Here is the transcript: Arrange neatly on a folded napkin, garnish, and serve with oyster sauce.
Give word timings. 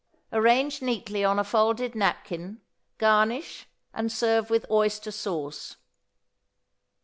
Arrange 0.33 0.81
neatly 0.81 1.23
on 1.23 1.37
a 1.37 1.43
folded 1.43 1.93
napkin, 1.93 2.59
garnish, 2.97 3.67
and 3.93 4.11
serve 4.11 4.49
with 4.49 4.65
oyster 4.71 5.11
sauce. 5.11 5.75